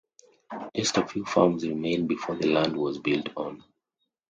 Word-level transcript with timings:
Just 0.75 0.97
a 0.97 1.05
few 1.05 1.23
farms 1.25 1.63
remained 1.63 2.07
before 2.07 2.35
the 2.35 2.47
land 2.51 2.75
was 2.75 2.97
built 2.97 3.27
on. 3.37 3.63